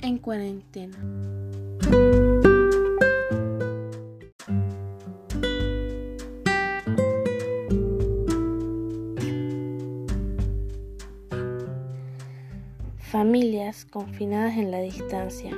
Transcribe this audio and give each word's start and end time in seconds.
en 0.00 0.18
cuarentena. 0.18 0.98
Familias 12.98 13.86
confinadas 13.86 14.58
en 14.58 14.70
la 14.70 14.80
distancia. 14.80 15.56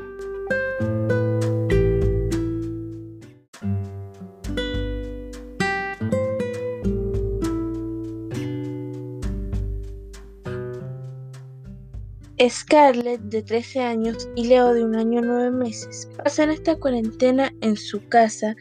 Scarlett, 12.49 13.21
de 13.21 13.43
13 13.43 13.81
años, 13.81 14.29
y 14.35 14.47
Leo, 14.47 14.73
de 14.73 14.85
un 14.85 14.97
año 14.97 15.21
nueve 15.21 15.51
meses, 15.51 16.09
pasan 16.17 16.51
esta 16.51 16.77
cuarentena 16.77 17.53
en 17.61 17.77
su 17.77 18.09
casa 18.09 18.57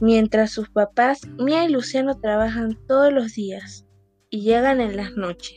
mientras 0.00 0.52
sus 0.52 0.68
papás, 0.68 1.22
Mia 1.38 1.64
y 1.64 1.70
Luciano, 1.70 2.18
trabajan 2.20 2.78
todos 2.86 3.12
los 3.12 3.34
días 3.34 3.84
y 4.30 4.42
llegan 4.42 4.80
en 4.80 4.96
las 4.96 5.16
noches. 5.16 5.56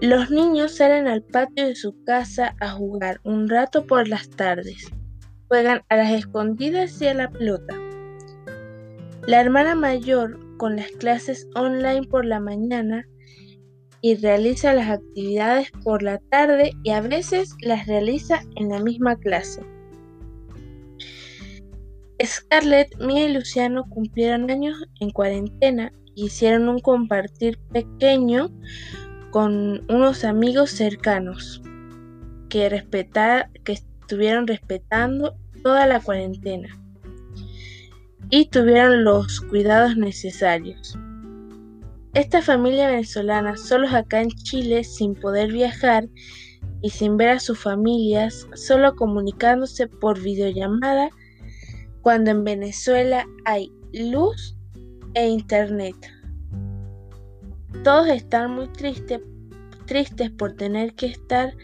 Los 0.00 0.30
niños 0.30 0.76
salen 0.76 1.08
al 1.08 1.22
patio 1.22 1.66
de 1.66 1.74
su 1.74 2.02
casa 2.04 2.54
a 2.60 2.70
jugar 2.70 3.20
un 3.24 3.48
rato 3.48 3.86
por 3.86 4.08
las 4.08 4.30
tardes. 4.30 4.90
Juegan 5.48 5.82
a 5.88 5.96
las 5.96 6.12
escondidas 6.12 7.00
y 7.00 7.06
a 7.06 7.14
la 7.14 7.30
pelota. 7.30 7.74
La 9.26 9.40
hermana 9.40 9.74
mayor, 9.74 10.38
con 10.56 10.76
las 10.76 10.90
clases 10.92 11.48
online 11.54 12.06
por 12.06 12.24
la 12.24 12.40
mañana, 12.40 13.06
y 14.00 14.16
realiza 14.16 14.74
las 14.74 14.90
actividades 14.90 15.70
por 15.82 16.02
la 16.02 16.18
tarde 16.18 16.72
y 16.82 16.90
a 16.90 17.00
veces 17.00 17.54
las 17.60 17.86
realiza 17.86 18.42
en 18.56 18.68
la 18.68 18.80
misma 18.80 19.16
clase. 19.16 19.62
Scarlett, 22.24 22.96
Mia 23.00 23.28
y 23.28 23.32
Luciano 23.32 23.84
cumplieron 23.88 24.50
años 24.50 24.76
en 25.00 25.10
cuarentena 25.10 25.92
y 26.14 26.26
hicieron 26.26 26.68
un 26.68 26.80
compartir 26.80 27.58
pequeño 27.72 28.50
con 29.30 29.84
unos 29.88 30.24
amigos 30.24 30.70
cercanos 30.70 31.62
que, 32.48 32.84
que 33.64 33.72
estuvieron 33.72 34.46
respetando 34.46 35.36
toda 35.62 35.86
la 35.86 36.00
cuarentena 36.00 36.68
y 38.30 38.46
tuvieron 38.46 39.04
los 39.04 39.40
cuidados 39.40 39.96
necesarios. 39.96 40.98
Esta 42.14 42.40
familia 42.40 42.88
venezolana, 42.88 43.56
solos 43.56 43.92
acá 43.92 44.22
en 44.22 44.30
Chile, 44.30 44.82
sin 44.82 45.14
poder 45.14 45.52
viajar 45.52 46.08
y 46.80 46.90
sin 46.90 47.18
ver 47.18 47.28
a 47.28 47.40
sus 47.40 47.58
familias, 47.58 48.48
solo 48.54 48.96
comunicándose 48.96 49.86
por 49.88 50.18
videollamada, 50.20 51.10
cuando 52.00 52.30
en 52.30 52.44
Venezuela 52.44 53.26
hay 53.44 53.70
luz 53.92 54.56
e 55.14 55.28
internet. 55.28 55.96
Todos 57.84 58.08
están 58.08 58.52
muy 58.52 58.68
tristes, 58.68 59.20
tristes 59.84 60.30
por 60.30 60.54
tener 60.54 60.94
que 60.94 61.06
estar 61.06 61.54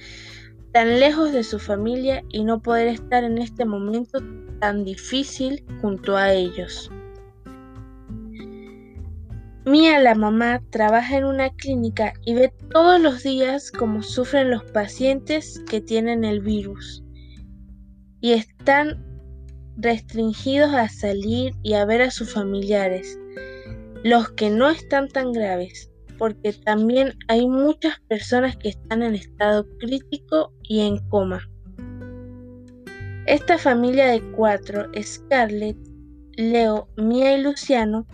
tan 0.73 1.01
lejos 1.01 1.33
de 1.33 1.43
su 1.43 1.59
familia 1.59 2.23
y 2.29 2.45
no 2.45 2.61
poder 2.61 2.89
estar 2.89 3.25
en 3.25 3.39
este 3.39 3.65
momento 3.65 4.19
tan 4.61 4.85
difícil 4.85 5.65
junto 5.81 6.17
a 6.17 6.33
ellos. 6.33 6.91
Mía, 9.67 9.99
la 9.99 10.15
mamá, 10.15 10.61
trabaja 10.71 11.17
en 11.17 11.25
una 11.25 11.49
clínica 11.49 12.13
y 12.23 12.35
ve 12.35 12.53
todos 12.71 13.01
los 13.01 13.23
días 13.23 13.71
cómo 13.71 14.03
sufren 14.03 14.51
los 14.51 14.63
pacientes 14.65 15.63
que 15.67 15.81
tienen 15.81 16.23
el 16.25 16.41
virus 16.41 17.03
y 18.21 18.33
están 18.33 19.03
restringidos 19.79 20.75
a 20.75 20.89
salir 20.91 21.55
y 21.63 21.75
a 21.75 21.87
ver 21.87 22.03
a 22.03 22.11
sus 22.11 22.33
familiares, 22.33 23.19
los 24.03 24.31
que 24.33 24.51
no 24.51 24.69
están 24.69 25.09
tan 25.09 25.33
graves, 25.33 25.91
porque 26.19 26.53
también 26.53 27.15
hay 27.29 27.47
muchas 27.49 28.01
personas 28.09 28.57
que 28.59 28.69
están 28.69 29.03
en 29.03 29.15
estado 29.15 29.67
crítico 29.79 30.53
y 30.63 30.81
en 30.81 30.99
coma. 31.09 31.41
Esta 33.27 33.57
familia 33.57 34.09
de 34.09 34.21
cuatro, 34.33 34.91
Scarlett, 35.03 35.79
Leo, 36.37 36.89
Mía 36.99 37.39
y 37.39 37.43
Luciano, 37.43 38.07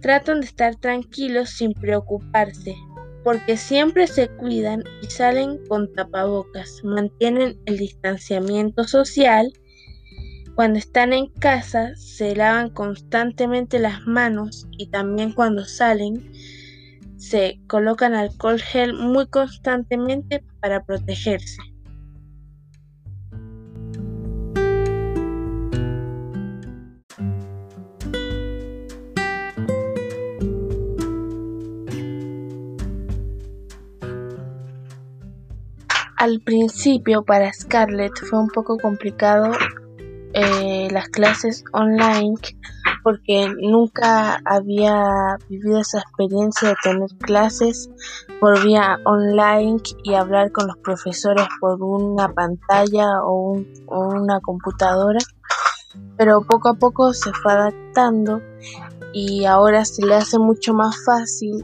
Tratan 0.00 0.40
de 0.40 0.46
estar 0.46 0.76
tranquilos 0.76 1.50
sin 1.50 1.74
preocuparse, 1.74 2.74
porque 3.22 3.56
siempre 3.56 4.06
se 4.06 4.28
cuidan 4.28 4.82
y 5.02 5.06
salen 5.06 5.58
con 5.68 5.92
tapabocas, 5.92 6.80
mantienen 6.84 7.58
el 7.66 7.78
distanciamiento 7.78 8.84
social. 8.84 9.52
Cuando 10.54 10.78
están 10.78 11.12
en 11.12 11.26
casa 11.28 11.94
se 11.96 12.34
lavan 12.34 12.70
constantemente 12.70 13.78
las 13.78 14.06
manos 14.06 14.66
y 14.72 14.86
también 14.88 15.32
cuando 15.32 15.64
salen 15.64 16.32
se 17.16 17.60
colocan 17.66 18.14
alcohol 18.14 18.60
gel 18.60 18.94
muy 18.94 19.26
constantemente 19.26 20.42
para 20.60 20.84
protegerse. 20.84 21.69
Al 36.20 36.38
principio 36.40 37.22
para 37.24 37.50
Scarlett 37.50 38.12
fue 38.28 38.40
un 38.40 38.48
poco 38.48 38.76
complicado 38.76 39.52
eh, 40.34 40.86
las 40.90 41.08
clases 41.08 41.64
online 41.72 42.34
porque 43.02 43.50
nunca 43.58 44.38
había 44.44 45.38
vivido 45.48 45.80
esa 45.80 46.00
experiencia 46.00 46.68
de 46.68 46.76
tener 46.82 47.08
clases 47.20 47.88
por 48.38 48.62
vía 48.62 48.98
online 49.06 49.78
y 50.02 50.12
hablar 50.12 50.52
con 50.52 50.66
los 50.66 50.76
profesores 50.84 51.46
por 51.58 51.82
una 51.82 52.28
pantalla 52.34 53.24
o, 53.24 53.56
o 53.86 54.08
una 54.08 54.40
computadora. 54.40 55.20
Pero 56.18 56.42
poco 56.42 56.68
a 56.68 56.74
poco 56.74 57.14
se 57.14 57.32
fue 57.32 57.50
adaptando 57.50 58.42
y 59.14 59.46
ahora 59.46 59.86
se 59.86 60.04
le 60.04 60.16
hace 60.16 60.38
mucho 60.38 60.74
más 60.74 61.02
fácil 61.02 61.62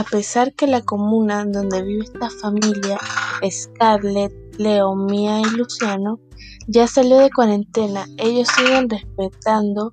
A 0.00 0.04
pesar 0.04 0.54
que 0.54 0.66
la 0.66 0.80
comuna 0.80 1.44
donde 1.44 1.82
vive 1.82 2.04
esta 2.04 2.30
familia, 2.30 2.98
Scarlett, 3.46 4.32
Leo, 4.56 4.96
Mia 4.96 5.40
y 5.40 5.50
Luciano, 5.50 6.18
ya 6.66 6.86
salió 6.86 7.18
de 7.18 7.28
cuarentena, 7.30 8.06
ellos 8.16 8.48
siguen 8.48 8.88
respetando 8.88 9.92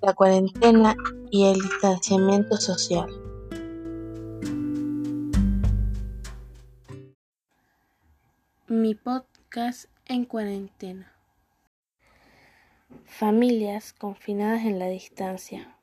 la 0.00 0.14
cuarentena 0.14 0.94
y 1.32 1.46
el 1.46 1.54
distanciamiento 1.54 2.56
social. 2.56 3.10
Mi 8.68 8.94
podcast 8.94 9.86
en 10.06 10.24
cuarentena. 10.24 11.12
Familias 13.06 13.92
confinadas 13.92 14.64
en 14.66 14.78
la 14.78 14.86
distancia. 14.86 15.76